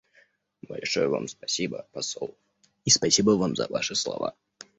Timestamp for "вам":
1.09-1.27, 3.37-3.55